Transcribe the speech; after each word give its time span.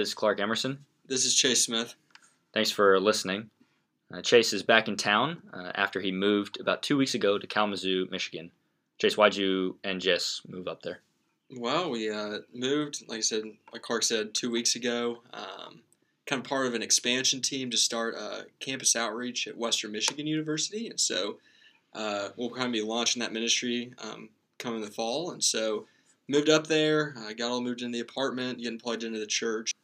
this 0.00 0.08
is 0.08 0.14
Clark 0.14 0.40
Emerson. 0.40 0.78
This 1.06 1.26
is 1.26 1.34
Chase 1.34 1.62
Smith. 1.62 1.94
Thanks 2.54 2.70
for 2.70 2.98
listening. 2.98 3.50
Uh, 4.10 4.22
Chase 4.22 4.54
is 4.54 4.62
back 4.62 4.88
in 4.88 4.96
town 4.96 5.42
uh, 5.52 5.72
after 5.74 6.00
he 6.00 6.10
moved 6.10 6.58
about 6.58 6.82
two 6.82 6.96
weeks 6.96 7.14
ago 7.14 7.38
to 7.38 7.46
Kalamazoo, 7.46 8.08
Michigan. 8.10 8.50
Chase, 8.98 9.18
why'd 9.18 9.36
you 9.36 9.76
and 9.84 10.00
Jess 10.00 10.40
move 10.48 10.68
up 10.68 10.80
there? 10.80 11.00
Well, 11.54 11.90
we 11.90 12.10
uh, 12.10 12.38
moved, 12.54 13.02
like 13.08 13.18
I 13.18 13.20
said, 13.20 13.42
like 13.74 13.82
Clark 13.82 14.02
said, 14.02 14.32
two 14.32 14.50
weeks 14.50 14.74
ago. 14.74 15.18
Um, 15.34 15.82
kind 16.26 16.40
of 16.40 16.48
part 16.48 16.66
of 16.66 16.72
an 16.72 16.82
expansion 16.82 17.42
team 17.42 17.68
to 17.70 17.76
start 17.76 18.14
a 18.14 18.46
campus 18.58 18.96
outreach 18.96 19.46
at 19.48 19.58
Western 19.58 19.92
Michigan 19.92 20.26
University, 20.26 20.88
and 20.88 20.98
so 20.98 21.36
uh, 21.92 22.30
we'll 22.38 22.48
kind 22.48 22.66
of 22.66 22.72
be 22.72 22.80
launching 22.80 23.20
that 23.20 23.34
ministry 23.34 23.92
um, 24.02 24.30
coming 24.58 24.80
the 24.80 24.90
fall. 24.90 25.32
And 25.32 25.44
so 25.44 25.84
moved 26.26 26.48
up 26.48 26.68
there. 26.68 27.14
I 27.18 27.34
got 27.34 27.50
all 27.50 27.60
moved 27.60 27.82
into 27.82 27.98
the 27.98 28.02
apartment, 28.02 28.60
getting 28.60 28.78
plugged 28.78 29.04
into 29.04 29.18
the 29.18 29.26
church. 29.26 29.74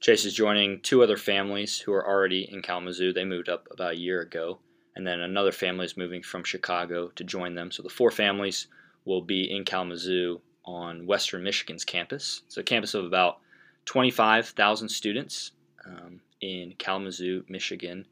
Chase 0.00 0.24
is 0.26 0.34
joining 0.34 0.80
two 0.80 1.02
other 1.02 1.16
families 1.16 1.80
who 1.80 1.92
are 1.92 2.06
already 2.06 2.42
in 2.52 2.60
Kalamazoo. 2.60 3.12
They 3.12 3.24
moved 3.24 3.48
up 3.48 3.66
about 3.70 3.94
a 3.94 3.98
year 3.98 4.20
ago. 4.20 4.58
And 4.94 5.06
then 5.06 5.20
another 5.20 5.52
family 5.52 5.84
is 5.84 5.96
moving 5.96 6.22
from 6.22 6.44
Chicago 6.44 7.08
to 7.16 7.24
join 7.24 7.54
them. 7.54 7.70
So 7.70 7.82
the 7.82 7.88
four 7.88 8.10
families 8.10 8.68
will 9.04 9.22
be 9.22 9.50
in 9.50 9.64
Kalamazoo 9.64 10.40
on 10.64 11.06
Western 11.06 11.42
Michigan's 11.42 11.84
campus. 11.84 12.42
It's 12.46 12.56
a 12.56 12.62
campus 12.62 12.94
of 12.94 13.04
about 13.04 13.38
25,000 13.86 14.88
students 14.88 15.52
um, 15.86 16.20
in 16.40 16.74
Kalamazoo, 16.78 17.44
Michigan. 17.48 18.06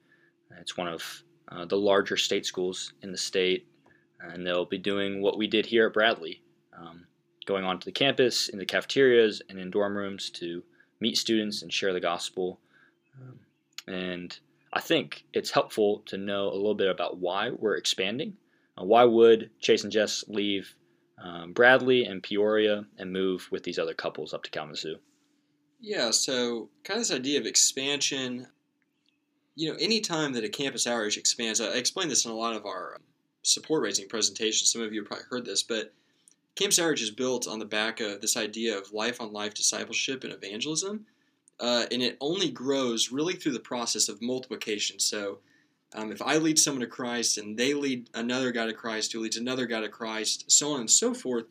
It's 0.60 0.76
one 0.76 0.88
of 0.88 1.22
uh, 1.48 1.64
the 1.64 1.76
larger 1.76 2.16
state 2.16 2.46
schools 2.46 2.92
in 3.02 3.12
the 3.12 3.18
state. 3.18 3.66
And 4.20 4.46
they'll 4.46 4.64
be 4.64 4.78
doing 4.78 5.20
what 5.20 5.36
we 5.36 5.46
did 5.46 5.66
here 5.66 5.86
at 5.86 5.92
Bradley. 5.92 6.42
Um, 6.78 7.06
going 7.46 7.64
onto 7.64 7.84
the 7.84 7.92
campus, 7.92 8.48
in 8.48 8.58
the 8.58 8.64
cafeterias, 8.64 9.42
and 9.48 9.58
in 9.58 9.70
dorm 9.70 9.96
rooms 9.96 10.30
to 10.30 10.62
meet 11.00 11.16
students 11.16 11.62
and 11.62 11.72
share 11.72 11.92
the 11.92 12.00
gospel. 12.00 12.58
Um, 13.20 13.38
and 13.92 14.38
I 14.72 14.80
think 14.80 15.24
it's 15.32 15.50
helpful 15.50 16.02
to 16.06 16.16
know 16.16 16.48
a 16.48 16.54
little 16.54 16.74
bit 16.74 16.90
about 16.90 17.18
why 17.18 17.50
we're 17.50 17.76
expanding. 17.76 18.36
Uh, 18.78 18.84
why 18.84 19.04
would 19.04 19.50
Chase 19.60 19.84
and 19.84 19.92
Jess 19.92 20.24
leave 20.28 20.74
um, 21.22 21.52
Bradley 21.52 22.04
and 22.04 22.22
Peoria 22.22 22.84
and 22.98 23.12
move 23.12 23.48
with 23.50 23.62
these 23.62 23.78
other 23.78 23.94
couples 23.94 24.34
up 24.34 24.42
to 24.42 24.50
Kalamazoo? 24.50 24.96
Yeah, 25.80 26.10
so 26.10 26.70
kind 26.82 26.98
of 26.98 27.06
this 27.06 27.16
idea 27.16 27.38
of 27.38 27.46
expansion. 27.46 28.46
You 29.54 29.70
know, 29.70 29.78
anytime 29.78 30.32
that 30.32 30.44
a 30.44 30.48
campus 30.48 30.86
outreach 30.86 31.18
expands, 31.18 31.60
I 31.60 31.74
explained 31.74 32.10
this 32.10 32.24
in 32.24 32.30
a 32.30 32.36
lot 32.36 32.56
of 32.56 32.66
our 32.66 33.00
support 33.42 33.82
raising 33.82 34.08
presentations. 34.08 34.72
Some 34.72 34.82
of 34.82 34.92
you 34.92 35.00
have 35.00 35.08
probably 35.08 35.26
heard 35.30 35.44
this, 35.44 35.62
but 35.62 35.92
Campus 36.56 36.78
Outreach 36.78 37.02
is 37.02 37.10
built 37.10 37.48
on 37.48 37.58
the 37.58 37.64
back 37.64 38.00
of 38.00 38.20
this 38.20 38.36
idea 38.36 38.78
of 38.78 38.92
life 38.92 39.20
on 39.20 39.32
life 39.32 39.54
discipleship 39.54 40.22
and 40.22 40.32
evangelism. 40.32 41.06
Uh, 41.58 41.86
and 41.90 42.02
it 42.02 42.16
only 42.20 42.50
grows 42.50 43.10
really 43.10 43.34
through 43.34 43.52
the 43.52 43.60
process 43.60 44.08
of 44.08 44.22
multiplication. 44.22 44.98
So, 44.98 45.38
um, 45.94 46.10
if 46.10 46.20
I 46.20 46.38
lead 46.38 46.58
someone 46.58 46.80
to 46.80 46.88
Christ 46.88 47.38
and 47.38 47.56
they 47.56 47.72
lead 47.72 48.10
another 48.14 48.50
guy 48.50 48.66
to 48.66 48.72
Christ 48.72 49.12
who 49.12 49.20
leads 49.20 49.36
another 49.36 49.66
guy 49.66 49.80
to 49.80 49.88
Christ, 49.88 50.50
so 50.50 50.72
on 50.72 50.80
and 50.80 50.90
so 50.90 51.14
forth, 51.14 51.44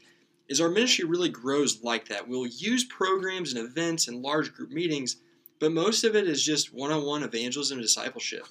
is 0.50 0.60
our 0.60 0.70
ministry 0.70 1.06
really 1.06 1.30
grows 1.30 1.82
like 1.82 2.10
that. 2.10 2.28
We'll 2.28 2.48
use 2.48 2.84
programs 2.84 3.54
and 3.54 3.66
events 3.66 4.10
and 4.10 4.22
large 4.22 4.54
group 4.54 4.72
meetings, 4.72 5.16
but 5.60 5.72
most 5.72 6.04
of 6.04 6.18
it 6.18 6.28
is 6.28 6.44
just 6.44 6.74
one 6.74 6.92
on 6.92 7.06
one 7.06 7.24
evangelism 7.24 7.78
and 7.78 7.86
discipleship, 7.86 8.46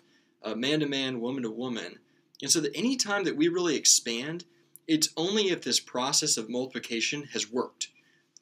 man 0.57 0.81
to 0.81 0.87
man, 0.87 1.21
woman 1.21 1.43
to 1.43 1.51
woman. 1.51 1.99
And 2.41 2.51
so, 2.51 2.61
that 2.61 2.75
any 2.75 2.97
time 2.97 3.25
that 3.25 3.37
we 3.37 3.49
really 3.49 3.77
expand, 3.77 4.47
it's 4.87 5.11
only 5.17 5.51
if 5.51 5.63
this 5.63 5.81
process 5.81 6.37
of 6.37 6.51
multiplication 6.51 7.25
has 7.33 7.51
worked. 7.51 7.89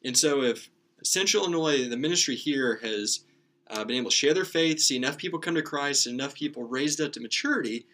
And 0.03 0.17
so, 0.17 0.41
if 0.41 0.69
Central 1.03 1.43
Illinois, 1.43 1.87
the 1.87 1.97
ministry 1.97 2.35
here 2.35 2.79
has 2.83 3.21
uh, 3.67 3.83
been 3.85 3.97
able 3.97 4.09
to 4.09 4.15
share 4.15 4.33
their 4.33 4.45
faith, 4.45 4.79
see 4.79 4.97
enough 4.97 5.17
people 5.17 5.39
come 5.39 5.55
to 5.55 5.61
Christ, 5.61 6.07
enough 6.07 6.35
people 6.35 6.63
raised 6.63 6.99
up 6.99 7.13
to 7.13 7.19
maturity, 7.19 7.85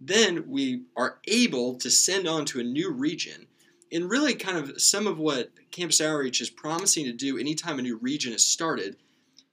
then 0.00 0.48
we 0.48 0.82
are 0.96 1.18
able 1.28 1.74
to 1.76 1.90
send 1.90 2.26
on 2.26 2.44
to 2.46 2.60
a 2.60 2.64
new 2.64 2.90
region. 2.90 3.46
And 3.92 4.10
really, 4.10 4.34
kind 4.34 4.56
of 4.56 4.80
some 4.80 5.06
of 5.06 5.18
what 5.18 5.50
Campus 5.70 6.00
Outreach 6.00 6.40
is 6.40 6.50
promising 6.50 7.04
to 7.04 7.12
do 7.12 7.38
anytime 7.38 7.78
a 7.78 7.82
new 7.82 7.96
region 7.96 8.32
is 8.32 8.46
started 8.46 8.96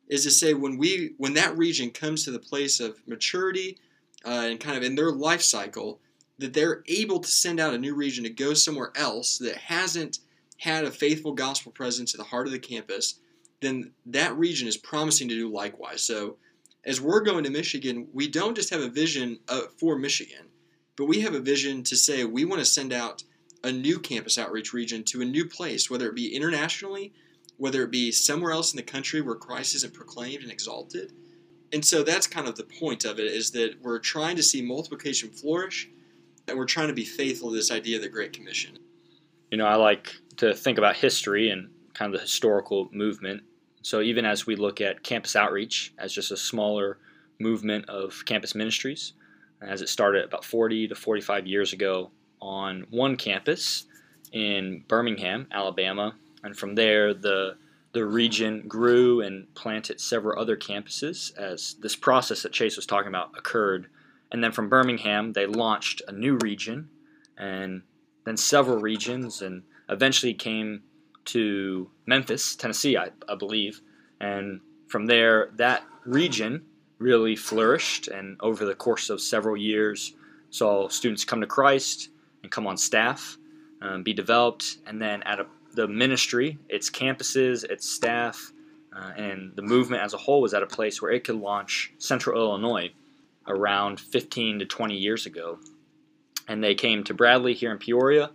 is 0.08 0.24
to 0.24 0.32
say 0.32 0.54
when 0.54 0.78
we 0.78 1.14
when 1.18 1.34
that 1.34 1.58
region 1.58 1.90
comes 1.90 2.24
to 2.24 2.32
the 2.32 2.40
place 2.40 2.80
of 2.80 3.06
maturity 3.08 3.78
uh, 4.26 4.48
and 4.50 4.60
kind 4.60 4.78
of 4.78 4.84
in 4.84 4.96
their 4.96 5.12
life 5.12 5.42
cycle, 5.42 6.00
that 6.40 6.54
they're 6.54 6.84
able 6.88 7.20
to 7.20 7.30
send 7.30 7.60
out 7.60 7.74
a 7.74 7.78
new 7.78 7.96
region 7.96 8.24
to 8.24 8.30
go 8.30 8.54
somewhere 8.54 8.92
else 8.96 9.38
that 9.40 9.58
hasn't 9.58 10.20
had 10.58 10.86
a 10.86 10.92
faithful 10.92 11.34
gospel 11.34 11.72
presence 11.72 12.14
at 12.14 12.18
the 12.18 12.24
heart 12.24 12.48
of 12.48 12.54
the 12.54 12.60
campus, 12.60 13.20
then 13.62 13.92
that 14.06 14.38
region 14.38 14.68
is 14.68 14.78
promising 14.78 15.28
to 15.30 15.36
do 15.36 15.52
likewise. 15.52 16.02
So, 16.02 16.38
as 16.86 17.02
we're 17.02 17.22
going 17.22 17.44
to 17.44 17.50
Michigan, 17.50 18.08
we 18.14 18.28
don't 18.28 18.56
just 18.56 18.70
have 18.70 18.82
a 18.82 18.88
vision 18.88 19.40
uh, 19.50 19.62
for 19.78 19.98
Michigan, 19.98 20.46
but 20.96 21.06
we 21.06 21.22
have 21.22 21.34
a 21.34 21.40
vision 21.40 21.84
to 21.84 21.98
say 21.98 22.24
we 22.24 22.46
want 22.46 22.60
to 22.60 22.66
send 22.66 22.94
out 22.94 23.24
a 23.64 23.72
new 23.72 24.00
campus 24.00 24.38
outreach 24.38 24.74
region 24.74 25.04
to 25.04 25.22
a 25.22 25.26
new 25.26 25.46
place, 25.46 25.90
whether 25.90 26.08
it 26.08 26.16
be 26.16 26.34
internationally, 26.34 27.14
whether 27.58 27.84
it 27.84 27.92
be 27.92 28.12
somewhere 28.12 28.52
else 28.52 28.72
in 28.72 28.78
the 28.78 28.84
country 28.84 29.20
where 29.20 29.36
Christ 29.36 29.76
isn't 29.76 29.94
proclaimed 29.94 30.44
and 30.44 30.52
exalted. 30.52 31.12
And 31.74 31.84
so 31.84 32.04
that's 32.04 32.28
kind 32.28 32.48
of 32.48 32.56
the 32.56 32.64
point 32.64 33.04
of 33.04 33.20
it 33.20 33.26
is 33.26 33.52
that 33.52 33.82
we're 33.82 34.00
trying 34.00 34.38
to 34.38 34.44
see 34.44 34.62
multiplication 34.62 35.30
flourish 35.30 35.90
and 36.48 36.58
we're 36.58 36.66
trying 36.66 36.88
to 36.88 36.94
be 36.94 37.06
faithful 37.06 37.50
to 37.50 37.56
this 37.56 37.72
idea 37.72 37.98
of 37.98 38.02
the 38.02 38.10
Great 38.10 38.34
Commission. 38.34 38.78
You 39.52 39.58
know, 39.58 39.66
I 39.66 39.76
like 39.76 40.16
to 40.38 40.54
think 40.54 40.78
about 40.78 40.96
history 40.96 41.50
and 41.50 41.70
kind 41.94 42.14
of 42.14 42.20
the 42.20 42.24
historical 42.24 42.90
movement. 42.92 43.44
So 43.82 44.02
even 44.02 44.26
as 44.26 44.46
we 44.46 44.56
look 44.56 44.82
at 44.82 45.04
campus 45.04 45.36
outreach 45.36 45.94
as 45.98 46.14
just 46.14 46.32
a 46.32 46.38
smaller 46.38 47.00
movement 47.40 47.90
of 47.90 48.24
campus 48.26 48.56
ministries, 48.56 49.14
as 49.62 49.82
it 49.82 49.90
started 49.90 50.26
about 50.26 50.46
40 50.46 50.90
to 50.90 50.96
45 50.96 51.48
years 51.48 51.74
ago 51.74 52.12
on 52.42 52.86
one 52.90 53.16
campus 53.16 53.86
in 54.32 54.84
Birmingham, 54.88 55.48
Alabama, 55.52 56.16
and 56.44 56.56
from 56.56 56.76
there 56.76 57.14
the 57.14 57.58
the 57.94 58.06
region 58.06 58.68
grew 58.68 59.22
and 59.22 59.52
planted 59.56 60.00
several 60.00 60.40
other 60.40 60.56
campuses 60.56 61.36
as 61.36 61.78
this 61.82 61.96
process 61.96 62.44
that 62.44 62.52
Chase 62.52 62.76
was 62.76 62.86
talking 62.86 63.08
about 63.08 63.36
occurred 63.36 63.88
and 64.32 64.44
then 64.44 64.52
from 64.52 64.70
Birmingham, 64.70 65.34
they 65.34 65.46
launched 65.46 66.02
a 66.08 66.12
new 66.12 66.38
region 66.42 66.90
and 67.38 67.84
then 68.26 68.38
several 68.38 68.80
regions 68.80 69.42
and 69.42 69.64
eventually 69.90 70.34
came 70.34 70.84
to 71.26 71.90
Memphis, 72.06 72.56
Tennessee, 72.56 72.98
I, 72.98 73.12
I 73.28 73.36
believe. 73.36 73.82
And 74.20 74.62
from 74.88 75.06
there, 75.06 75.52
that 75.56 75.84
region 76.06 76.66
really 77.00 77.36
flourished 77.36 78.08
and 78.08 78.38
over 78.42 78.66
the 78.66 78.76
course 78.76 79.10
of 79.10 79.22
several 79.22 79.56
years 79.56 80.14
saw 80.50 80.88
students 80.88 81.24
come 81.24 81.42
to 81.42 81.48
Christ 81.48 82.10
and 82.42 82.52
come 82.52 82.66
on 82.68 82.78
staff, 82.78 83.38
um, 83.82 84.04
be 84.04 84.14
developed, 84.14 84.78
and 84.86 85.02
then 85.02 85.22
at 85.24 85.40
a, 85.40 85.46
the 85.74 85.88
ministry, 85.88 86.58
its 86.70 86.90
campuses, 86.90 87.64
its 87.66 87.90
staff, 87.90 88.52
uh, 88.96 89.12
and 89.16 89.56
the 89.56 89.62
movement 89.62 90.02
as 90.02 90.14
a 90.14 90.18
whole 90.18 90.42
was 90.42 90.54
at 90.54 90.64
a 90.64 90.68
place 90.68 91.02
where 91.02 91.12
it 91.12 91.24
could 91.24 91.36
launch 91.36 91.94
Central 91.98 92.40
Illinois 92.40 92.92
around 93.48 94.00
15 94.00 94.60
to 94.60 94.66
20 94.66 94.96
years 94.96 95.26
ago. 95.26 95.60
And 96.48 96.64
they 96.64 96.76
came 96.76 97.04
to 97.06 97.14
Bradley 97.14 97.54
here 97.54 97.72
in 97.72 97.78
Peoria 97.78 98.32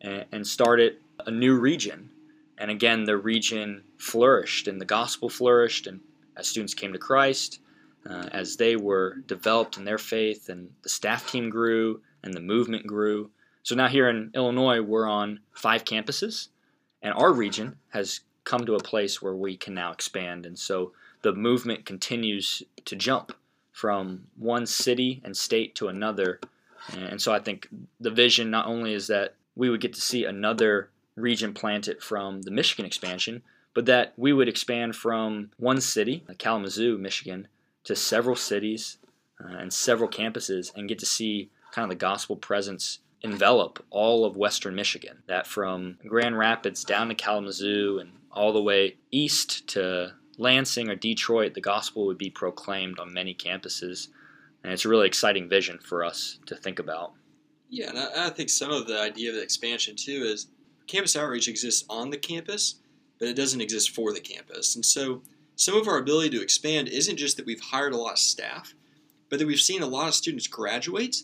and, 0.00 0.24
and 0.32 0.46
started 0.46 0.96
a 1.26 1.30
new 1.30 1.58
region. 1.58 2.10
And 2.58 2.70
again, 2.70 3.04
the 3.04 3.16
region 3.16 3.84
flourished 3.98 4.68
and 4.68 4.80
the 4.80 4.86
gospel 4.86 5.28
flourished, 5.28 5.86
and 5.86 6.00
as 6.36 6.48
students 6.48 6.74
came 6.74 6.92
to 6.92 6.98
Christ, 6.98 7.60
uh, 8.08 8.28
as 8.32 8.56
they 8.56 8.76
were 8.76 9.16
developed 9.26 9.76
in 9.76 9.84
their 9.84 9.98
faith, 9.98 10.48
and 10.48 10.70
the 10.82 10.88
staff 10.88 11.30
team 11.30 11.50
grew 11.50 12.00
and 12.22 12.34
the 12.34 12.40
movement 12.40 12.86
grew. 12.86 13.30
So 13.62 13.74
now 13.74 13.88
here 13.88 14.08
in 14.08 14.30
Illinois, 14.34 14.80
we're 14.80 15.08
on 15.08 15.40
five 15.52 15.84
campuses, 15.84 16.48
and 17.02 17.12
our 17.14 17.32
region 17.32 17.76
has 17.90 18.20
come 18.44 18.64
to 18.66 18.74
a 18.74 18.82
place 18.82 19.20
where 19.20 19.36
we 19.36 19.56
can 19.56 19.74
now 19.74 19.92
expand. 19.92 20.46
And 20.46 20.58
so 20.58 20.92
the 21.22 21.32
movement 21.32 21.84
continues 21.84 22.62
to 22.86 22.96
jump 22.96 23.32
from 23.80 24.26
one 24.36 24.66
city 24.66 25.22
and 25.24 25.34
state 25.34 25.74
to 25.74 25.88
another. 25.88 26.38
And 26.92 27.20
so 27.20 27.32
I 27.32 27.38
think 27.38 27.66
the 27.98 28.10
vision 28.10 28.50
not 28.50 28.66
only 28.66 28.92
is 28.92 29.06
that 29.06 29.36
we 29.56 29.70
would 29.70 29.80
get 29.80 29.94
to 29.94 30.00
see 30.02 30.26
another 30.26 30.90
region 31.16 31.54
planted 31.54 32.02
from 32.02 32.42
the 32.42 32.50
Michigan 32.50 32.84
expansion, 32.84 33.42
but 33.72 33.86
that 33.86 34.12
we 34.18 34.34
would 34.34 34.48
expand 34.48 34.96
from 34.96 35.50
one 35.56 35.80
city, 35.80 36.24
Kalamazoo, 36.36 36.98
Michigan, 36.98 37.48
to 37.84 37.96
several 37.96 38.36
cities 38.36 38.98
uh, 39.42 39.56
and 39.56 39.72
several 39.72 40.10
campuses 40.10 40.74
and 40.76 40.88
get 40.88 40.98
to 40.98 41.06
see 41.06 41.50
kind 41.72 41.84
of 41.84 41.90
the 41.90 41.96
gospel 41.96 42.36
presence 42.36 42.98
envelop 43.22 43.82
all 43.88 44.26
of 44.26 44.36
western 44.36 44.74
Michigan. 44.74 45.22
That 45.26 45.46
from 45.46 45.96
Grand 46.06 46.36
Rapids 46.36 46.84
down 46.84 47.08
to 47.08 47.14
Kalamazoo 47.14 47.98
and 47.98 48.12
all 48.30 48.52
the 48.52 48.62
way 48.62 48.96
east 49.10 49.66
to 49.68 50.14
Lansing 50.40 50.88
or 50.88 50.96
Detroit, 50.96 51.54
the 51.54 51.60
gospel 51.60 52.06
would 52.06 52.18
be 52.18 52.30
proclaimed 52.30 52.98
on 52.98 53.12
many 53.12 53.34
campuses. 53.34 54.08
And 54.64 54.72
it's 54.72 54.84
a 54.84 54.88
really 54.88 55.06
exciting 55.06 55.48
vision 55.48 55.78
for 55.78 56.04
us 56.04 56.38
to 56.46 56.56
think 56.56 56.78
about. 56.78 57.12
Yeah, 57.68 57.90
and 57.90 57.98
I, 57.98 58.26
I 58.26 58.30
think 58.30 58.48
some 58.48 58.70
of 58.70 58.86
the 58.86 59.00
idea 59.00 59.30
of 59.30 59.36
the 59.36 59.42
expansion 59.42 59.96
too 59.96 60.22
is 60.24 60.48
campus 60.86 61.14
outreach 61.14 61.46
exists 61.46 61.84
on 61.88 62.10
the 62.10 62.16
campus, 62.16 62.76
but 63.18 63.28
it 63.28 63.36
doesn't 63.36 63.60
exist 63.60 63.90
for 63.90 64.12
the 64.12 64.20
campus. 64.20 64.74
And 64.74 64.84
so 64.84 65.22
some 65.56 65.76
of 65.76 65.86
our 65.86 65.98
ability 65.98 66.30
to 66.30 66.42
expand 66.42 66.88
isn't 66.88 67.18
just 67.18 67.36
that 67.36 67.46
we've 67.46 67.60
hired 67.60 67.92
a 67.92 67.96
lot 67.98 68.14
of 68.14 68.18
staff, 68.18 68.74
but 69.28 69.38
that 69.38 69.46
we've 69.46 69.60
seen 69.60 69.82
a 69.82 69.86
lot 69.86 70.08
of 70.08 70.14
students 70.14 70.46
graduate 70.46 71.22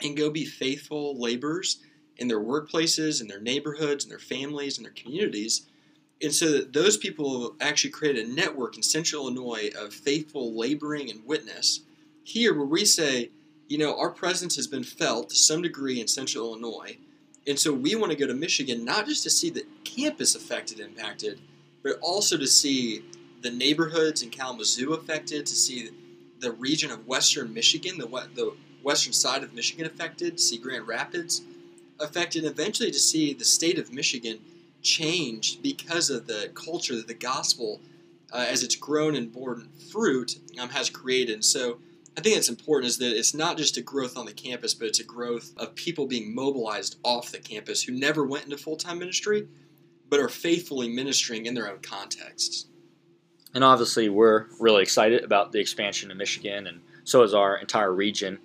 and 0.00 0.16
go 0.16 0.30
be 0.30 0.44
faithful 0.44 1.20
laborers 1.20 1.82
in 2.16 2.28
their 2.28 2.40
workplaces, 2.40 3.20
in 3.20 3.26
their 3.26 3.40
neighborhoods, 3.40 4.04
in 4.04 4.10
their 4.10 4.18
families, 4.18 4.78
in 4.78 4.84
their 4.84 4.92
communities. 4.92 5.66
And 6.22 6.32
so 6.32 6.60
those 6.60 6.96
people 6.96 7.54
actually 7.60 7.90
created 7.90 8.26
a 8.26 8.32
network 8.32 8.76
in 8.76 8.82
central 8.82 9.26
Illinois 9.26 9.70
of 9.78 9.92
faithful 9.92 10.56
laboring 10.56 11.10
and 11.10 11.24
witness. 11.26 11.80
Here, 12.22 12.54
where 12.54 12.66
we 12.66 12.84
say, 12.84 13.30
you 13.68 13.78
know, 13.78 13.98
our 13.98 14.10
presence 14.10 14.56
has 14.56 14.66
been 14.66 14.84
felt 14.84 15.30
to 15.30 15.36
some 15.36 15.62
degree 15.62 16.00
in 16.00 16.08
central 16.08 16.46
Illinois. 16.46 16.98
And 17.46 17.58
so 17.58 17.72
we 17.72 17.94
want 17.94 18.12
to 18.12 18.18
go 18.18 18.26
to 18.26 18.34
Michigan 18.34 18.84
not 18.84 19.06
just 19.06 19.22
to 19.24 19.30
see 19.30 19.50
the 19.50 19.66
campus 19.84 20.34
affected, 20.34 20.80
impacted, 20.80 21.40
but 21.82 21.98
also 22.00 22.38
to 22.38 22.46
see 22.46 23.04
the 23.42 23.50
neighborhoods 23.50 24.22
in 24.22 24.30
Kalamazoo 24.30 24.94
affected, 24.94 25.44
to 25.46 25.54
see 25.54 25.90
the 26.40 26.52
region 26.52 26.90
of 26.90 27.06
western 27.06 27.52
Michigan, 27.52 27.98
the, 27.98 28.06
the 28.34 28.54
western 28.82 29.12
side 29.12 29.42
of 29.42 29.52
Michigan 29.52 29.86
affected, 29.86 30.38
to 30.38 30.42
see 30.42 30.56
Grand 30.56 30.88
Rapids 30.88 31.42
affected, 32.00 32.44
and 32.44 32.52
eventually 32.52 32.90
to 32.90 32.98
see 32.98 33.34
the 33.34 33.44
state 33.44 33.78
of 33.78 33.92
Michigan 33.92 34.38
change 34.84 35.60
because 35.62 36.10
of 36.10 36.28
the 36.28 36.50
culture 36.54 36.94
that 36.94 37.08
the 37.08 37.14
gospel, 37.14 37.80
uh, 38.32 38.46
as 38.48 38.62
it's 38.62 38.76
grown 38.76 39.16
and 39.16 39.32
borne 39.32 39.68
fruit, 39.90 40.38
um, 40.60 40.68
has 40.68 40.88
created. 40.90 41.34
And 41.34 41.44
so 41.44 41.78
I 42.16 42.20
think 42.20 42.36
that's 42.36 42.48
important 42.48 42.88
is 42.88 42.98
that 42.98 43.16
it's 43.16 43.34
not 43.34 43.56
just 43.56 43.76
a 43.76 43.82
growth 43.82 44.16
on 44.16 44.26
the 44.26 44.32
campus, 44.32 44.74
but 44.74 44.86
it's 44.86 45.00
a 45.00 45.04
growth 45.04 45.52
of 45.56 45.74
people 45.74 46.06
being 46.06 46.32
mobilized 46.32 46.96
off 47.02 47.32
the 47.32 47.38
campus 47.38 47.82
who 47.82 47.92
never 47.92 48.24
went 48.24 48.44
into 48.44 48.56
full 48.56 48.76
time 48.76 48.98
ministry, 49.00 49.48
but 50.08 50.20
are 50.20 50.28
faithfully 50.28 50.88
ministering 50.88 51.46
in 51.46 51.54
their 51.54 51.68
own 51.68 51.80
contexts. 51.80 52.66
And 53.54 53.64
obviously, 53.64 54.08
we're 54.08 54.46
really 54.60 54.82
excited 54.82 55.24
about 55.24 55.52
the 55.52 55.60
expansion 55.60 56.10
in 56.10 56.16
Michigan, 56.16 56.66
and 56.66 56.82
so 57.04 57.22
is 57.22 57.34
our 57.34 57.56
entire 57.56 57.92
region. 57.92 58.38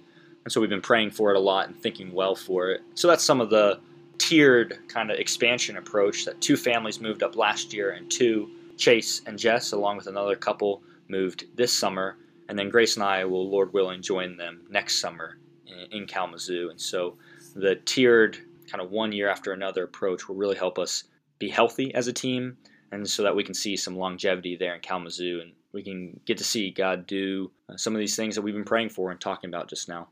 And 0.46 0.52
so 0.52 0.62
we've 0.62 0.70
been 0.70 0.82
praying 0.82 1.12
for 1.12 1.32
it 1.32 1.36
a 1.36 1.40
lot 1.40 1.68
and 1.68 1.80
thinking 1.80 2.14
well 2.14 2.36
for 2.36 2.72
it. 2.72 2.82
So 2.94 3.08
that's 3.08 3.24
some 3.24 3.42
of 3.42 3.50
the 3.50 3.80
tiered 4.20 4.78
kind 4.88 5.10
of 5.10 5.18
expansion 5.18 5.78
approach 5.78 6.26
that 6.26 6.40
two 6.40 6.56
families 6.56 7.02
moved 7.02 7.24
up 7.24 7.36
last 7.36 7.74
year, 7.74 7.92
and 7.92 8.12
two, 8.12 8.52
Chase 8.78 9.22
and 9.26 9.40
Jess, 9.40 9.72
along 9.72 9.98
with 9.98 10.08
another 10.08 10.36
couple, 10.36 10.84
moved 11.08 11.46
this 11.56 11.74
summer 11.74 12.18
and 12.50 12.58
then 12.58 12.70
Grace 12.70 12.96
and 12.96 13.04
I 13.04 13.24
will, 13.26 13.48
Lord 13.48 13.72
willing, 13.74 14.02
join 14.02 14.36
them 14.36 14.66
next 14.70 15.00
summer 15.00 15.38
in, 15.68 16.02
in 16.02 16.08
Kalamazoo. 16.08 16.70
And 16.72 16.82
so 16.82 17.16
the 17.56 17.76
tiered 17.76 18.40
kind 18.70 18.82
of 18.82 18.90
one 18.92 19.12
year 19.12 19.30
after 19.30 19.54
another 19.54 19.84
approach 19.84 20.28
will 20.28 20.36
really 20.36 20.58
help 20.58 20.80
us 20.80 21.04
be 21.38 21.48
healthy 21.48 21.94
as 21.94 22.08
a 22.08 22.14
team, 22.14 22.58
and 22.92 23.08
so 23.08 23.24
that 23.24 23.36
we 23.36 23.44
can 23.44 23.54
see 23.54 23.78
some 23.78 23.96
longevity 23.96 24.56
there 24.58 24.74
in 24.74 24.82
Kalamazoo, 24.82 25.40
and 25.42 25.54
we 25.72 25.84
can 25.84 26.20
get 26.26 26.40
to 26.40 26.44
see 26.44 26.72
God 26.72 27.06
do 27.06 27.52
uh, 27.70 27.78
some 27.78 27.94
of 27.94 28.00
these 28.00 28.16
things 28.16 28.36
that 28.36 28.42
we've 28.42 28.56
been 28.56 28.66
praying 28.66 28.90
for 28.90 29.12
and 29.12 29.22
talking 29.22 29.48
about 29.48 29.70
just 29.70 29.88
now. 29.88 30.08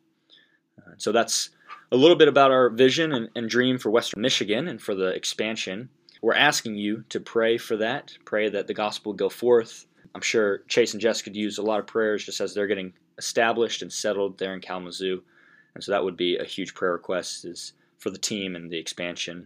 Uh, 0.77 0.91
so 0.97 1.11
that's 1.11 1.49
a 1.91 1.97
little 1.97 2.15
bit 2.15 2.27
about 2.27 2.51
our 2.51 2.69
vision 2.69 3.13
and, 3.13 3.29
and 3.35 3.49
dream 3.49 3.77
for 3.77 3.89
Western 3.89 4.21
Michigan 4.21 4.67
and 4.67 4.81
for 4.81 4.95
the 4.95 5.07
expansion. 5.07 5.89
We're 6.21 6.35
asking 6.35 6.75
you 6.75 7.03
to 7.09 7.19
pray 7.19 7.57
for 7.57 7.77
that. 7.77 8.17
Pray 8.25 8.49
that 8.49 8.67
the 8.67 8.73
gospel 8.73 9.13
go 9.13 9.29
forth 9.29 9.85
I'm 10.17 10.21
sure 10.21 10.63
Chase 10.67 10.93
and 10.93 11.01
Jess 11.01 11.21
could 11.21 11.35
use 11.35 11.59
a 11.59 11.61
lot 11.61 11.79
of 11.79 11.85
prayers 11.85 12.25
just 12.25 12.41
as 12.41 12.55
they're 12.55 12.65
getting 12.65 12.91
established 13.19 13.83
and 13.83 13.93
settled 13.93 14.39
there 14.39 14.55
in 14.55 14.61
Kalamazoo. 14.61 15.21
And 15.75 15.83
so 15.83 15.91
that 15.91 16.03
would 16.03 16.17
be 16.17 16.37
a 16.37 16.43
huge 16.43 16.73
prayer 16.73 16.93
request 16.93 17.45
is 17.45 17.73
for 17.99 18.09
the 18.09 18.17
team 18.17 18.55
and 18.55 18.71
the 18.71 18.79
expansion. 18.79 19.45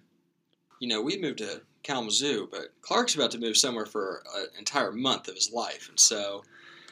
You 0.80 0.88
know, 0.88 1.02
we 1.02 1.20
moved 1.20 1.40
to 1.40 1.62
Kalamazoo, 1.84 2.48
but 2.50 2.74
Clark's 2.82 3.16
about 3.16 3.32
to 3.32 3.38
move 3.38 3.58
somewhere 3.58 3.86
for 3.86 4.24
an 4.34 4.46
entire 4.58 4.94
month 4.94 5.28
of 5.28 5.36
his 5.36 5.52
life. 5.52 5.90
And 5.90 6.00
so, 6.00 6.46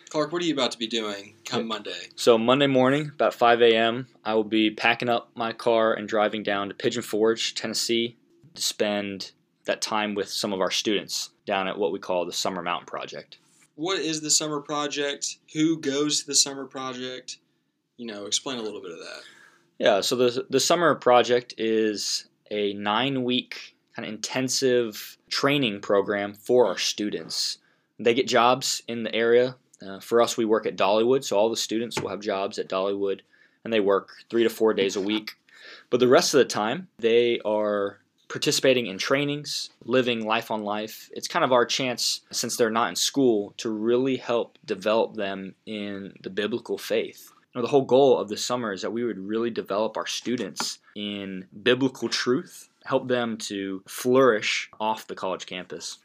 Clark, 0.09 0.31
what 0.31 0.41
are 0.41 0.45
you 0.45 0.53
about 0.53 0.71
to 0.71 0.77
be 0.77 0.87
doing 0.87 1.35
come 1.45 1.67
Monday? 1.67 2.09
So, 2.15 2.37
Monday 2.37 2.67
morning, 2.67 3.11
about 3.13 3.33
5 3.33 3.61
a.m., 3.61 4.07
I 4.25 4.33
will 4.33 4.43
be 4.43 4.71
packing 4.71 5.09
up 5.09 5.29
my 5.35 5.53
car 5.53 5.93
and 5.93 6.07
driving 6.07 6.43
down 6.43 6.69
to 6.69 6.73
Pigeon 6.73 7.03
Forge, 7.03 7.55
Tennessee, 7.55 8.17
to 8.55 8.61
spend 8.61 9.31
that 9.65 9.81
time 9.81 10.15
with 10.15 10.29
some 10.29 10.51
of 10.51 10.61
our 10.61 10.71
students 10.71 11.29
down 11.45 11.67
at 11.67 11.77
what 11.77 11.91
we 11.91 11.99
call 11.99 12.25
the 12.25 12.33
Summer 12.33 12.61
Mountain 12.61 12.87
Project 12.87 13.37
what 13.79 13.99
is 13.99 14.19
the 14.19 14.29
summer 14.29 14.59
project? 14.59 15.37
Who 15.53 15.79
goes 15.79 16.19
to 16.19 16.27
the 16.27 16.35
summer 16.35 16.65
project? 16.65 17.37
You 17.95 18.07
know, 18.07 18.25
explain 18.25 18.59
a 18.59 18.61
little 18.61 18.81
bit 18.81 18.91
of 18.91 18.97
that. 18.99 19.21
Yeah, 19.77 20.01
so 20.01 20.17
the 20.17 20.45
the 20.49 20.59
summer 20.59 20.93
project 20.95 21.53
is 21.57 22.27
a 22.51 22.73
nine 22.73 23.23
week 23.23 23.77
kind 23.95 24.05
of 24.05 24.13
intensive 24.13 25.17
training 25.29 25.79
program 25.79 26.33
for 26.33 26.67
our 26.67 26.77
students. 26.77 27.59
They 27.97 28.13
get 28.13 28.27
jobs 28.27 28.83
in 28.89 29.03
the 29.03 29.15
area. 29.15 29.55
Uh, 29.85 29.99
for 29.99 30.21
us, 30.21 30.37
we 30.37 30.45
work 30.45 30.65
at 30.65 30.75
Dollywood, 30.75 31.23
so 31.23 31.37
all 31.37 31.49
the 31.49 31.57
students 31.57 31.99
will 31.99 32.09
have 32.09 32.19
jobs 32.19 32.59
at 32.59 32.69
Dollywood, 32.69 33.21
and 33.63 33.71
they 33.71 33.79
work 33.79 34.09
three 34.29 34.43
to 34.43 34.49
four 34.49 34.73
days 34.73 34.95
a 34.95 35.01
week. 35.01 35.37
But 35.89 35.99
the 35.99 36.07
rest 36.07 36.33
of 36.33 36.39
the 36.39 36.45
time, 36.45 36.87
they 36.97 37.39
are 37.45 37.99
participating 38.27 38.85
in 38.85 38.97
trainings, 38.97 39.71
living 39.83 40.25
life 40.25 40.51
on 40.51 40.63
life. 40.63 41.09
It's 41.13 41.27
kind 41.27 41.43
of 41.43 41.51
our 41.51 41.65
chance, 41.65 42.21
since 42.31 42.55
they're 42.55 42.69
not 42.69 42.89
in 42.89 42.95
school, 42.95 43.53
to 43.57 43.69
really 43.69 44.17
help 44.17 44.57
develop 44.65 45.15
them 45.15 45.55
in 45.65 46.13
the 46.21 46.29
biblical 46.29 46.77
faith. 46.77 47.31
You 47.53 47.59
know, 47.59 47.61
the 47.63 47.71
whole 47.71 47.85
goal 47.85 48.19
of 48.19 48.29
the 48.29 48.37
summer 48.37 48.71
is 48.71 48.83
that 48.83 48.91
we 48.91 49.03
would 49.03 49.17
really 49.17 49.49
develop 49.49 49.97
our 49.97 50.05
students 50.05 50.79
in 50.95 51.47
biblical 51.63 52.07
truth, 52.07 52.69
help 52.85 53.07
them 53.07 53.37
to 53.37 53.81
flourish 53.87 54.69
off 54.79 55.07
the 55.07 55.15
college 55.15 55.47
campus. 55.47 55.97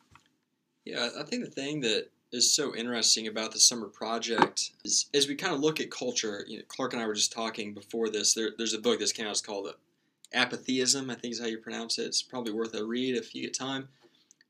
Yeah, 0.87 1.11
I 1.19 1.23
think 1.25 1.45
the 1.45 1.51
thing 1.51 1.81
that 1.81 2.09
is 2.35 2.53
so 2.53 2.75
interesting 2.75 3.27
about 3.27 3.53
the 3.53 3.61
summer 3.61 3.87
project 3.87 4.73
is 4.85 5.07
as 5.15 5.29
we 5.29 5.35
kind 5.35 5.55
of 5.55 5.61
look 5.61 5.81
at 5.81 5.91
culture. 5.91 6.45
You 6.47 6.59
know, 6.59 6.65
Clark 6.69 6.93
and 6.93 7.03
I 7.03 7.07
were 7.07 7.15
just 7.15 7.33
talking 7.33 7.73
before 7.73 8.09
this. 8.09 8.35
There, 8.35 8.51
there's 8.57 8.75
a 8.75 8.81
book 8.81 8.99
that's 8.99 9.13
came 9.13 9.27
out. 9.27 9.41
Called 9.45 9.75
apatheism, 10.33 11.11
I 11.11 11.15
think 11.15 11.33
is 11.33 11.41
how 11.41 11.47
you 11.47 11.59
pronounce 11.59 11.99
it. 11.99 12.07
It's 12.07 12.23
probably 12.23 12.53
worth 12.53 12.75
a 12.75 12.85
read 12.85 13.17
if 13.17 13.35
you 13.35 13.43
get 13.43 13.55
time. 13.55 13.89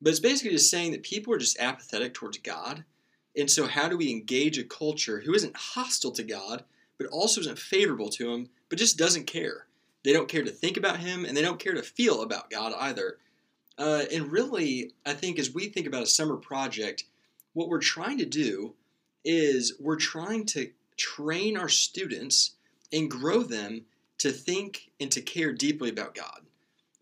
But 0.00 0.10
it's 0.10 0.20
basically 0.20 0.52
just 0.52 0.70
saying 0.70 0.92
that 0.92 1.02
people 1.02 1.32
are 1.32 1.38
just 1.38 1.58
apathetic 1.58 2.14
towards 2.14 2.38
God. 2.38 2.84
And 3.36 3.50
so, 3.50 3.66
how 3.66 3.88
do 3.88 3.96
we 3.96 4.10
engage 4.10 4.58
a 4.58 4.64
culture 4.64 5.20
who 5.20 5.34
isn't 5.34 5.56
hostile 5.56 6.12
to 6.12 6.22
God, 6.22 6.64
but 6.98 7.08
also 7.08 7.40
isn't 7.40 7.58
favorable 7.58 8.08
to 8.10 8.32
Him, 8.32 8.48
but 8.68 8.78
just 8.78 8.98
doesn't 8.98 9.26
care? 9.26 9.66
They 10.04 10.12
don't 10.12 10.28
care 10.28 10.42
to 10.42 10.50
think 10.50 10.76
about 10.76 11.00
Him, 11.00 11.24
and 11.24 11.36
they 11.36 11.42
don't 11.42 11.58
care 11.58 11.74
to 11.74 11.82
feel 11.82 12.22
about 12.22 12.50
God 12.50 12.72
either. 12.78 13.18
Uh, 13.76 14.04
and 14.12 14.30
really, 14.30 14.92
I 15.04 15.14
think 15.14 15.38
as 15.38 15.52
we 15.52 15.66
think 15.66 15.86
about 15.86 16.02
a 16.02 16.06
summer 16.06 16.36
project, 16.36 17.04
what 17.54 17.68
we're 17.68 17.80
trying 17.80 18.18
to 18.18 18.26
do 18.26 18.74
is 19.24 19.74
we're 19.80 19.96
trying 19.96 20.44
to 20.44 20.70
train 20.96 21.56
our 21.56 21.68
students 21.68 22.56
and 22.92 23.10
grow 23.10 23.42
them 23.42 23.86
to 24.18 24.30
think 24.30 24.90
and 25.00 25.10
to 25.10 25.22
care 25.22 25.52
deeply 25.52 25.88
about 25.88 26.14
God. 26.14 26.42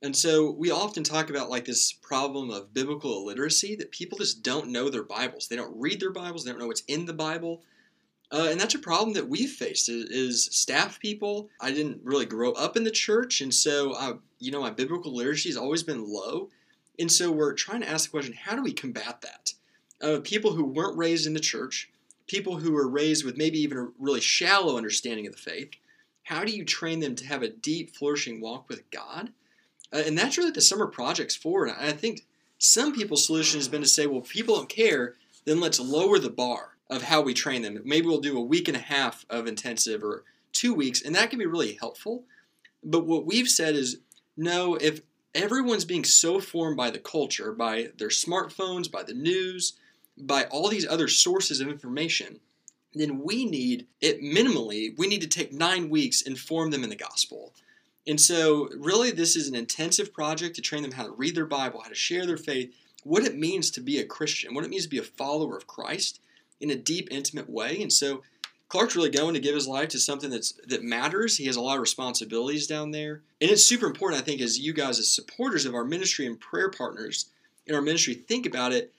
And 0.02 0.16
so 0.16 0.50
we 0.50 0.70
often 0.70 1.04
talk 1.04 1.30
about 1.30 1.50
like 1.50 1.64
this 1.64 1.92
problem 1.92 2.50
of 2.50 2.74
biblical 2.74 3.22
illiteracy 3.22 3.76
that 3.76 3.92
people 3.92 4.18
just 4.18 4.42
don't 4.42 4.68
know 4.68 4.88
their 4.88 5.04
Bibles. 5.04 5.48
They 5.48 5.56
don't 5.56 5.78
read 5.78 6.00
their 6.00 6.10
Bibles. 6.10 6.44
They 6.44 6.50
don't 6.50 6.60
know 6.60 6.66
what's 6.66 6.82
in 6.88 7.06
the 7.06 7.12
Bible. 7.12 7.62
Uh, 8.32 8.48
and 8.50 8.58
that's 8.58 8.74
a 8.74 8.78
problem 8.78 9.12
that 9.12 9.28
we've 9.28 9.50
faced 9.50 9.88
is, 9.88 10.06
is, 10.06 10.44
staff 10.46 10.98
people. 10.98 11.50
I 11.60 11.70
didn't 11.70 12.00
really 12.02 12.24
grow 12.24 12.52
up 12.52 12.78
in 12.78 12.82
the 12.82 12.90
church, 12.90 13.42
and 13.42 13.52
so 13.52 13.94
I, 13.94 14.14
you 14.38 14.50
know 14.50 14.62
my 14.62 14.70
biblical 14.70 15.14
literacy 15.14 15.50
has 15.50 15.58
always 15.58 15.82
been 15.82 16.10
low. 16.10 16.48
And 16.98 17.12
so 17.12 17.30
we're 17.30 17.52
trying 17.52 17.82
to 17.82 17.88
ask 17.90 18.06
the 18.06 18.10
question: 18.10 18.32
How 18.32 18.56
do 18.56 18.62
we 18.62 18.72
combat 18.72 19.20
that? 19.20 19.52
Uh, 20.02 20.20
people 20.22 20.52
who 20.52 20.64
weren't 20.64 20.98
raised 20.98 21.26
in 21.26 21.34
the 21.34 21.40
church, 21.40 21.90
people 22.26 22.56
who 22.56 22.72
were 22.72 22.88
raised 22.88 23.24
with 23.24 23.36
maybe 23.36 23.58
even 23.60 23.78
a 23.78 23.88
really 23.98 24.20
shallow 24.20 24.76
understanding 24.76 25.26
of 25.26 25.32
the 25.32 25.38
faith, 25.38 25.70
how 26.24 26.44
do 26.44 26.52
you 26.52 26.64
train 26.64 27.00
them 27.00 27.14
to 27.14 27.26
have 27.26 27.42
a 27.42 27.48
deep, 27.48 27.94
flourishing 27.94 28.40
walk 28.40 28.68
with 28.68 28.88
God? 28.90 29.30
Uh, 29.92 30.02
and 30.06 30.16
that's 30.16 30.38
really 30.38 30.50
the 30.50 30.60
summer 30.60 30.86
project's 30.86 31.36
for. 31.36 31.66
And 31.66 31.76
I 31.78 31.92
think 31.92 32.26
some 32.58 32.94
people's 32.94 33.26
solution 33.26 33.58
has 33.58 33.68
been 33.68 33.82
to 33.82 33.88
say, 33.88 34.06
well, 34.06 34.22
if 34.22 34.28
people 34.28 34.56
don't 34.56 34.68
care, 34.68 35.14
then 35.44 35.60
let's 35.60 35.80
lower 35.80 36.18
the 36.18 36.30
bar 36.30 36.76
of 36.88 37.02
how 37.02 37.20
we 37.20 37.34
train 37.34 37.62
them. 37.62 37.80
Maybe 37.84 38.06
we'll 38.06 38.20
do 38.20 38.38
a 38.38 38.42
week 38.42 38.68
and 38.68 38.76
a 38.76 38.80
half 38.80 39.24
of 39.28 39.46
intensive 39.46 40.04
or 40.04 40.24
two 40.52 40.74
weeks, 40.74 41.02
and 41.02 41.14
that 41.14 41.30
can 41.30 41.38
be 41.38 41.46
really 41.46 41.74
helpful. 41.74 42.24
But 42.84 43.06
what 43.06 43.26
we've 43.26 43.48
said 43.48 43.74
is 43.74 43.98
no, 44.36 44.76
if 44.76 45.00
everyone's 45.34 45.84
being 45.84 46.04
so 46.04 46.40
formed 46.40 46.76
by 46.76 46.90
the 46.90 46.98
culture, 46.98 47.52
by 47.52 47.88
their 47.96 48.08
smartphones, 48.08 48.90
by 48.90 49.02
the 49.02 49.14
news, 49.14 49.74
by 50.16 50.44
all 50.44 50.68
these 50.68 50.86
other 50.86 51.08
sources 51.08 51.60
of 51.60 51.68
information, 51.68 52.40
then 52.94 53.22
we 53.22 53.44
need 53.44 53.86
it 54.00 54.20
minimally, 54.20 54.96
we 54.98 55.06
need 55.06 55.22
to 55.22 55.28
take 55.28 55.52
nine 55.52 55.88
weeks 55.88 56.22
and 56.22 56.38
form 56.38 56.70
them 56.70 56.84
in 56.84 56.90
the 56.90 56.96
gospel. 56.96 57.52
And 58.06 58.20
so, 58.20 58.68
really, 58.76 59.12
this 59.12 59.36
is 59.36 59.48
an 59.48 59.54
intensive 59.54 60.12
project 60.12 60.56
to 60.56 60.62
train 60.62 60.82
them 60.82 60.92
how 60.92 61.04
to 61.04 61.12
read 61.12 61.36
their 61.36 61.46
Bible, 61.46 61.80
how 61.80 61.88
to 61.88 61.94
share 61.94 62.26
their 62.26 62.36
faith, 62.36 62.74
what 63.04 63.24
it 63.24 63.36
means 63.36 63.70
to 63.70 63.80
be 63.80 63.98
a 63.98 64.04
Christian, 64.04 64.54
what 64.54 64.64
it 64.64 64.70
means 64.70 64.84
to 64.84 64.90
be 64.90 64.98
a 64.98 65.02
follower 65.02 65.56
of 65.56 65.66
Christ 65.66 66.20
in 66.60 66.70
a 66.70 66.76
deep, 66.76 67.08
intimate 67.10 67.48
way. 67.48 67.80
And 67.80 67.92
so, 67.92 68.22
Clark's 68.68 68.96
really 68.96 69.10
going 69.10 69.34
to 69.34 69.40
give 69.40 69.54
his 69.54 69.68
life 69.68 69.90
to 69.90 69.98
something 69.98 70.30
that's 70.30 70.52
that 70.66 70.82
matters. 70.82 71.36
He 71.36 71.46
has 71.46 71.56
a 71.56 71.60
lot 71.60 71.76
of 71.76 71.82
responsibilities 71.82 72.66
down 72.66 72.90
there, 72.90 73.22
and 73.40 73.50
it's 73.50 73.64
super 73.64 73.86
important. 73.86 74.20
I 74.20 74.24
think 74.24 74.40
as 74.40 74.58
you 74.58 74.72
guys, 74.72 74.98
as 74.98 75.12
supporters 75.12 75.64
of 75.64 75.74
our 75.74 75.84
ministry 75.84 76.26
and 76.26 76.40
prayer 76.40 76.70
partners 76.70 77.26
in 77.66 77.74
our 77.74 77.82
ministry, 77.82 78.14
think 78.14 78.46
about 78.46 78.72
it 78.72 78.92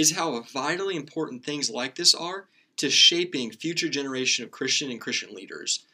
is 0.00 0.12
how 0.12 0.40
vitally 0.40 0.96
important 0.96 1.44
things 1.44 1.68
like 1.68 1.94
this 1.94 2.14
are 2.14 2.48
to 2.78 2.88
shaping 2.88 3.50
future 3.50 3.88
generation 3.90 4.42
of 4.42 4.50
Christian 4.50 4.90
and 4.90 4.98
Christian 4.98 5.34
leaders. 5.34 5.84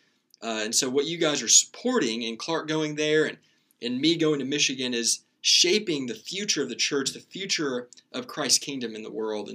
Uh, 0.40 0.60
and 0.62 0.75
so, 0.75 0.88
what 0.88 1.06
you 1.06 1.18
guys 1.18 1.42
are 1.42 1.48
supporting, 1.48 2.25
and 2.25 2.38
Clark 2.38 2.68
going 2.68 2.94
there, 2.94 3.25
and 3.25 3.38
and 3.82 4.00
me 4.00 4.16
going 4.16 4.38
to 4.38 4.44
Michigan, 4.44 4.94
is 4.94 5.25
shaping 5.40 6.06
the 6.06 6.14
future 6.14 6.62
of 6.62 6.68
the 6.68 6.76
church, 6.76 7.12
the 7.12 7.20
future 7.20 7.88
of 8.12 8.28
Christ's 8.28 8.58
kingdom 8.58 8.94
in 8.94 9.02
the 9.02 9.10
world. 9.10 9.50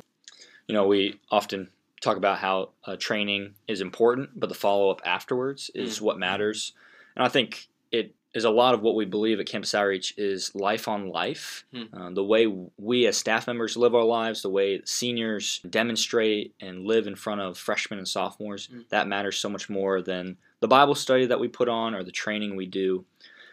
You 0.68 0.74
know, 0.74 0.86
we 0.86 1.20
often 1.30 1.70
talk 2.02 2.18
about 2.18 2.40
how 2.40 2.72
uh, 2.86 2.98
training 2.98 3.54
is 3.68 3.80
important, 3.80 4.32
but 4.36 4.50
the 4.50 4.56
follow 4.56 4.90
up 4.90 5.02
afterwards 5.06 5.72
is 5.74 6.00
mm. 6.00 6.02
what 6.02 6.20
matters. 6.20 6.74
And 7.16 7.24
I 7.24 7.30
think 7.30 7.68
it 7.92 8.16
is 8.34 8.46
a 8.46 8.50
lot 8.50 8.74
of 8.74 8.82
what 8.82 8.96
we 8.96 9.06
believe 9.06 9.40
at 9.40 9.46
Campus 9.46 9.76
Outreach 9.76 10.14
is 10.18 10.56
life 10.56 10.88
on 10.88 11.10
life. 11.10 11.66
Hmm. 11.74 11.84
Uh, 11.94 12.10
the 12.12 12.24
way 12.24 12.48
we 12.78 13.06
as 13.08 13.18
staff 13.18 13.48
members 13.48 13.76
live 13.76 13.94
our 13.94 14.04
lives, 14.04 14.42
the 14.42 14.50
way 14.50 14.82
seniors 14.86 15.60
demonstrate 15.70 16.54
and 16.62 16.86
live 16.86 17.08
in 17.08 17.16
front 17.16 17.42
of 17.42 17.58
freshmen 17.58 18.00
and 18.00 18.08
sophomores, 18.08 18.68
hmm. 18.68 18.82
that 18.90 19.08
matters 19.08 19.38
so 19.38 19.50
much 19.50 19.70
more 19.70 20.02
than 20.02 20.38
the 20.62 20.68
Bible 20.68 20.96
study 20.96 21.26
that 21.26 21.40
we 21.40 21.48
put 21.48 21.68
on 21.68 21.94
or 21.94 22.04
the 22.04 22.12
training 22.12 22.56
we 22.56 22.66
do. 22.66 23.04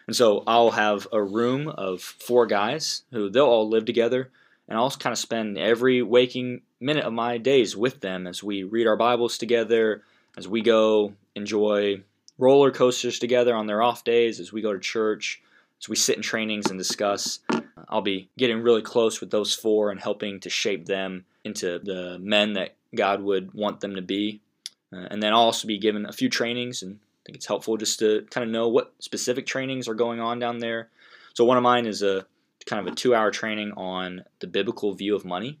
And 0.07 0.15
so 0.15 0.43
I'll 0.47 0.71
have 0.71 1.07
a 1.11 1.21
room 1.21 1.67
of 1.67 2.01
four 2.01 2.45
guys 2.47 3.03
who 3.11 3.29
they'll 3.29 3.45
all 3.45 3.69
live 3.69 3.85
together, 3.85 4.31
and 4.67 4.77
I'll 4.77 4.89
kind 4.91 5.13
of 5.13 5.19
spend 5.19 5.57
every 5.57 6.01
waking 6.01 6.61
minute 6.79 7.03
of 7.03 7.13
my 7.13 7.37
days 7.37 7.75
with 7.75 7.99
them 7.99 8.25
as 8.25 8.41
we 8.41 8.63
read 8.63 8.87
our 8.87 8.95
Bibles 8.95 9.37
together, 9.37 10.03
as 10.37 10.47
we 10.47 10.61
go 10.61 11.13
enjoy 11.35 12.01
roller 12.39 12.71
coasters 12.71 13.19
together 13.19 13.53
on 13.53 13.67
their 13.67 13.83
off 13.83 14.03
days 14.03 14.39
as 14.39 14.51
we 14.51 14.61
go 14.61 14.73
to 14.73 14.79
church, 14.79 15.41
as 15.79 15.87
we 15.87 15.95
sit 15.95 16.15
in 16.15 16.23
trainings 16.23 16.71
and 16.71 16.79
discuss. 16.79 17.39
I'll 17.87 18.01
be 18.01 18.29
getting 18.37 18.63
really 18.63 18.81
close 18.81 19.19
with 19.19 19.29
those 19.29 19.53
four 19.53 19.91
and 19.91 19.99
helping 19.99 20.39
to 20.39 20.49
shape 20.49 20.85
them 20.85 21.25
into 21.43 21.79
the 21.79 22.17
men 22.19 22.53
that 22.53 22.75
God 22.95 23.21
would 23.21 23.53
want 23.53 23.81
them 23.81 23.95
to 23.95 24.01
be. 24.01 24.41
Uh, 24.91 25.07
and 25.11 25.21
then 25.21 25.33
I'll 25.33 25.41
also 25.41 25.67
be 25.67 25.77
given 25.77 26.05
a 26.05 26.13
few 26.13 26.29
trainings, 26.29 26.81
and 26.81 26.95
I 26.95 27.19
think 27.25 27.35
it's 27.37 27.45
helpful 27.45 27.77
just 27.77 27.99
to 27.99 28.25
kind 28.31 28.43
of 28.43 28.49
know 28.49 28.67
what 28.67 28.93
specific 28.99 29.45
trainings 29.45 29.87
are 29.87 29.93
going 29.93 30.19
on 30.19 30.39
down 30.39 30.59
there. 30.59 30.89
So 31.33 31.45
one 31.45 31.57
of 31.57 31.63
mine 31.63 31.85
is 31.85 32.01
a 32.01 32.25
kind 32.65 32.85
of 32.85 32.91
a 32.91 32.95
two-hour 32.95 33.31
training 33.31 33.73
on 33.73 34.23
the 34.39 34.47
biblical 34.47 34.93
view 34.93 35.15
of 35.15 35.25
money. 35.25 35.59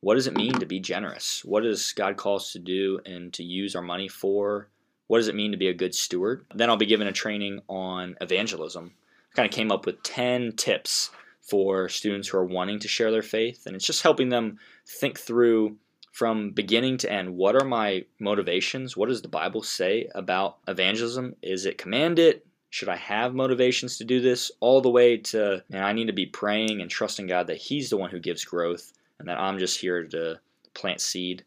What 0.00 0.14
does 0.14 0.26
it 0.26 0.36
mean 0.36 0.54
to 0.54 0.66
be 0.66 0.80
generous? 0.80 1.44
What 1.44 1.62
does 1.62 1.92
God 1.92 2.16
call 2.16 2.36
us 2.36 2.52
to 2.52 2.58
do 2.58 3.00
and 3.04 3.32
to 3.34 3.42
use 3.42 3.76
our 3.76 3.82
money 3.82 4.08
for? 4.08 4.68
What 5.10 5.18
does 5.18 5.26
it 5.26 5.34
mean 5.34 5.50
to 5.50 5.58
be 5.58 5.66
a 5.66 5.74
good 5.74 5.92
steward? 5.92 6.46
Then 6.54 6.70
I'll 6.70 6.76
be 6.76 6.86
given 6.86 7.08
a 7.08 7.12
training 7.12 7.62
on 7.68 8.14
evangelism. 8.20 8.92
I 9.32 9.34
kind 9.34 9.48
of 9.48 9.52
came 9.52 9.72
up 9.72 9.84
with 9.84 10.04
10 10.04 10.52
tips 10.52 11.10
for 11.40 11.88
students 11.88 12.28
who 12.28 12.38
are 12.38 12.44
wanting 12.44 12.78
to 12.78 12.86
share 12.86 13.10
their 13.10 13.20
faith, 13.20 13.66
and 13.66 13.74
it's 13.74 13.84
just 13.84 14.04
helping 14.04 14.28
them 14.28 14.60
think 14.86 15.18
through 15.18 15.78
from 16.12 16.52
beginning 16.52 16.98
to 16.98 17.10
end 17.10 17.36
what 17.36 17.56
are 17.56 17.64
my 17.64 18.04
motivations? 18.20 18.96
What 18.96 19.08
does 19.08 19.20
the 19.20 19.26
Bible 19.26 19.64
say 19.64 20.08
about 20.14 20.58
evangelism? 20.68 21.34
Is 21.42 21.66
it 21.66 21.76
commanded? 21.76 22.42
Should 22.68 22.88
I 22.88 22.96
have 22.96 23.34
motivations 23.34 23.98
to 23.98 24.04
do 24.04 24.20
this? 24.20 24.52
All 24.60 24.80
the 24.80 24.90
way 24.90 25.16
to, 25.16 25.64
and 25.72 25.84
I 25.84 25.92
need 25.92 26.06
to 26.06 26.12
be 26.12 26.26
praying 26.26 26.80
and 26.80 26.88
trusting 26.88 27.26
God 27.26 27.48
that 27.48 27.56
He's 27.56 27.90
the 27.90 27.96
one 27.96 28.10
who 28.10 28.20
gives 28.20 28.44
growth 28.44 28.92
and 29.18 29.26
that 29.26 29.40
I'm 29.40 29.58
just 29.58 29.80
here 29.80 30.04
to 30.04 30.38
plant 30.74 31.00
seed. 31.00 31.44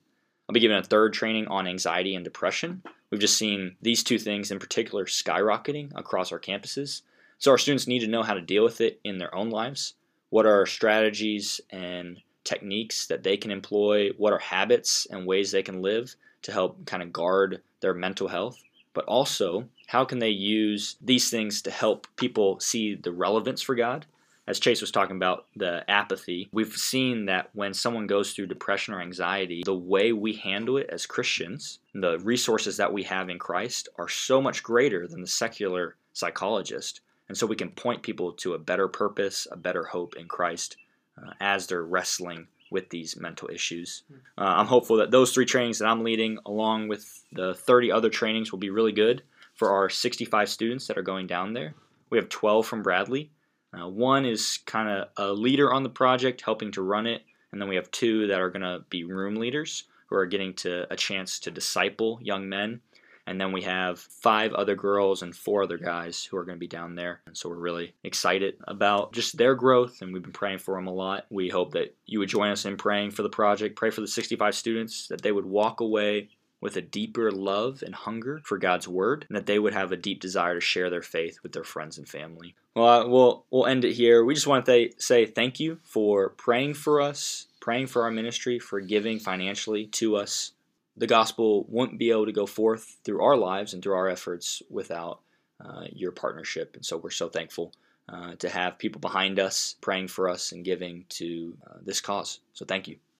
I'll 0.50 0.53
be 0.53 0.60
giving 0.60 0.75
a 0.75 0.84
third 0.84 1.13
training 1.13 1.48
on 1.48 1.65
anxiety 1.65 2.15
and 2.15 2.25
depression. 2.25 2.84
We've 3.13 3.20
just 3.20 3.38
seen 3.38 3.75
these 3.79 4.01
two 4.01 4.17
things 4.17 4.50
in 4.50 4.58
particular 4.58 5.05
skyrocketing 5.05 5.91
across 5.93 6.32
our 6.32 6.39
campuses. 6.39 7.03
So 7.38 7.51
our 7.51 7.60
students 7.60 7.86
need 7.86 8.00
to 8.00 8.08
know 8.08 8.24
how 8.24 8.34
to 8.34 8.41
deal 8.41 8.63
with 8.63 8.82
it 8.82 9.00
in 9.03 9.20
their 9.20 9.36
own 9.36 9.51
lives. 9.51 9.93
What 10.32 10.48
are 10.48 10.65
strategies 10.65 11.62
and 11.70 12.20
techniques 12.43 13.05
that 13.05 13.22
they 13.22 13.38
can 13.38 13.51
employ? 13.51 14.10
What 14.17 14.34
are 14.34 14.39
habits 14.39 15.05
and 15.12 15.27
ways 15.27 15.51
they 15.51 15.62
can 15.62 15.84
live 15.84 16.15
to 16.41 16.51
help 16.51 16.88
kind 16.88 17.03
of 17.03 17.13
guard 17.13 17.62
their 17.82 17.93
mental 17.93 18.29
health? 18.29 18.58
But 18.96 19.05
also, 19.05 19.70
how 19.86 20.05
can 20.05 20.17
they 20.17 20.32
use 20.32 20.96
these 21.00 21.29
things 21.29 21.62
to 21.62 21.70
help 21.70 22.08
people 22.15 22.60
see 22.60 22.96
the 22.96 23.12
relevance 23.12 23.62
for 23.62 23.75
God 23.75 24.08
as 24.45 24.59
Chase 24.59 24.81
was 24.81 24.91
talking 24.91 25.15
about 25.15 25.45
the 25.55 25.89
apathy, 25.89 26.50
we've 26.51 26.73
seen 26.73 27.25
that 27.25 27.50
when 27.53 27.73
someone 27.73 28.07
goes 28.07 28.33
through 28.33 28.47
depression 28.47 28.93
or 28.93 29.01
anxiety, 29.01 29.62
the 29.65 29.73
way 29.73 30.12
we 30.12 30.33
handle 30.33 30.77
it 30.77 30.89
as 30.91 31.05
Christians, 31.05 31.79
the 31.93 32.19
resources 32.19 32.77
that 32.77 32.91
we 32.91 33.03
have 33.03 33.29
in 33.29 33.39
Christ, 33.39 33.88
are 33.97 34.09
so 34.09 34.41
much 34.41 34.62
greater 34.62 35.07
than 35.07 35.21
the 35.21 35.27
secular 35.27 35.95
psychologist. 36.12 37.01
And 37.29 37.38
so 37.38 37.47
we 37.47 37.55
can 37.55 37.69
point 37.69 38.03
people 38.03 38.33
to 38.33 38.53
a 38.53 38.59
better 38.59 38.89
purpose, 38.89 39.47
a 39.50 39.57
better 39.57 39.85
hope 39.85 40.15
in 40.17 40.27
Christ 40.27 40.75
uh, 41.17 41.31
as 41.39 41.67
they're 41.67 41.85
wrestling 41.85 42.47
with 42.69 42.89
these 42.89 43.15
mental 43.15 43.50
issues. 43.50 44.03
Uh, 44.38 44.41
I'm 44.41 44.65
hopeful 44.65 44.97
that 44.97 45.12
those 45.12 45.31
three 45.31 45.45
trainings 45.45 45.79
that 45.79 45.88
I'm 45.88 46.03
leading, 46.03 46.38
along 46.45 46.89
with 46.89 47.23
the 47.31 47.53
30 47.53 47.91
other 47.91 48.09
trainings, 48.09 48.51
will 48.51 48.59
be 48.59 48.71
really 48.71 48.91
good 48.91 49.23
for 49.55 49.71
our 49.71 49.89
65 49.89 50.50
students 50.50 50.88
that 50.88 50.97
are 50.97 51.03
going 51.03 51.27
down 51.27 51.53
there. 51.53 51.75
We 52.09 52.17
have 52.17 52.29
12 52.29 52.65
from 52.65 52.81
Bradley. 52.81 53.29
Uh, 53.74 53.88
one 53.88 54.25
is 54.25 54.60
kind 54.65 54.89
of 54.89 55.08
a 55.18 55.34
leader 55.34 55.74
on 55.74 55.84
the 55.84 55.89
project, 55.89 56.42
helping 56.42 56.72
to 56.72 56.82
run 56.82 57.08
it, 57.08 57.24
and 57.51 57.62
then 57.62 57.70
we 57.70 57.75
have 57.75 57.89
two 57.92 58.27
that 58.27 58.39
are 58.39 58.50
going 58.50 58.62
to 58.62 58.84
be 58.89 59.03
room 59.03 59.36
leaders 59.36 59.86
who 60.08 60.15
are 60.15 60.25
getting 60.25 60.53
to 60.53 60.92
a 60.92 60.96
chance 60.96 61.39
to 61.39 61.51
disciple 61.51 62.20
young 62.22 62.48
men. 62.50 62.82
And 63.25 63.39
then 63.39 63.53
we 63.53 63.62
have 63.62 64.00
five 64.00 64.53
other 64.53 64.75
girls 64.75 65.22
and 65.22 65.34
four 65.34 65.63
other 65.63 65.77
guys 65.77 66.25
who 66.25 66.36
are 66.36 66.44
going 66.44 66.58
to 66.58 66.60
be 66.60 66.68
down 66.68 66.96
there. 66.96 67.22
And 67.25 67.38
so 67.38 67.48
we're 67.48 67.56
really 67.56 67.96
excited 68.03 68.56
about 68.68 69.13
just 69.13 69.38
their 69.38 69.56
growth, 69.56 70.01
and 70.01 70.12
we've 70.12 70.22
been 70.22 70.34
praying 70.34 70.60
for 70.60 70.75
them 70.75 70.88
a 70.88 70.94
lot. 70.94 71.25
We 71.30 71.48
hope 71.48 71.72
that 71.72 71.96
you 72.06 72.20
would 72.20 72.30
join 72.30 72.51
us 72.51 72.65
in 72.65 72.75
praying 72.75 73.12
for 73.12 73.24
the 73.24 73.30
project, 73.30 73.77
pray 73.77 73.92
for 73.92 74.01
the 74.01 74.08
65 74.08 74.56
students, 74.56 75.08
that 75.08 75.22
they 75.22 75.32
would 75.32 75.46
walk 75.46 75.80
away 75.80 76.30
with 76.60 76.75
a 76.75 76.82
deeper 76.82 77.32
love 77.32 77.82
and 77.86 77.96
hunger 77.96 78.42
for 78.44 78.58
God's 78.58 78.88
word, 78.88 79.25
and 79.30 79.38
that 79.38 79.46
they 79.46 79.60
would 79.60 79.74
have 79.74 79.92
a 79.92 79.98
deep 79.98 80.20
desire 80.20 80.56
to 80.56 80.62
share 80.62 80.89
their 80.89 81.01
faith 81.01 81.39
with 81.44 81.53
their 81.53 81.63
friends 81.63 81.98
and 81.98 82.08
family. 82.08 82.56
Well, 82.75 83.08
we'll 83.10 83.46
we'll 83.51 83.68
end 83.68 83.86
it 83.86 83.94
here. 83.94 84.24
We 84.24 84.34
just 84.34 84.48
want 84.48 84.65
to 84.65 84.89
say 84.98 85.25
thank 85.25 85.60
you 85.60 85.80
for 85.84 86.30
praying 86.30 86.74
for 86.74 87.01
us, 87.01 87.48
praying 87.60 87.88
for 87.88 88.03
our 88.03 88.12
ministry, 88.12 88.58
for 88.58 88.80
giving 88.82 89.20
financially 89.20 89.86
to 89.88 90.15
us. 90.15 90.53
The 90.98 91.08
gospel 91.08 91.65
wouldn't 91.70 92.00
be 92.00 92.12
able 92.12 92.25
to 92.25 92.32
go 92.32 92.46
forth 92.46 92.98
through 93.03 93.24
our 93.24 93.38
lives 93.38 93.74
and 93.74 93.84
through 93.84 93.96
our 93.96 94.10
efforts 94.10 94.62
without 94.70 95.22
uh, 95.63 95.86
your 95.92 96.12
partnership, 96.12 96.75
and 96.75 96.86
so 96.86 96.98
we're 96.98 97.10
so 97.12 97.30
thankful. 97.30 97.74
Uh, 98.10 98.36
to 98.36 98.50
have 98.50 98.77
people 98.77 99.00
behind 99.00 99.39
us 99.39 99.77
praying 99.80 100.10
for 100.10 100.27
us 100.27 100.51
and 100.51 100.65
giving 100.65 101.06
to 101.08 101.56
uh, 101.65 101.77
this 101.86 102.01
cause. 102.01 102.39
So, 102.51 102.65
thank 102.65 102.89
you. 102.89 102.98